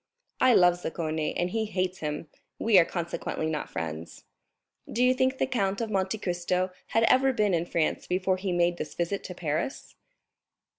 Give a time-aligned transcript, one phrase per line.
[0.39, 4.23] "I love Zaccone, and he hates him; we are consequently not friends."
[4.91, 8.51] "Do you think the Count of Monte Cristo had ever been in France before he
[8.51, 9.93] made this visit to Paris?"